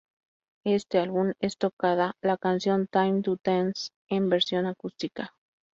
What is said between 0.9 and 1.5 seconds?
álbum